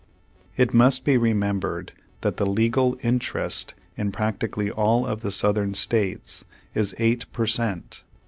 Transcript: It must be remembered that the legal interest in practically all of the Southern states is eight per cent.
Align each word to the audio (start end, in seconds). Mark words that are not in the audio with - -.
It 0.57 0.73
must 0.73 1.05
be 1.05 1.15
remembered 1.15 1.91
that 2.21 2.37
the 2.37 2.47
legal 2.47 2.97
interest 3.03 3.75
in 3.95 4.11
practically 4.11 4.71
all 4.71 5.05
of 5.05 5.21
the 5.21 5.29
Southern 5.29 5.75
states 5.75 6.43
is 6.73 6.95
eight 6.97 7.31
per 7.31 7.45
cent. 7.45 8.01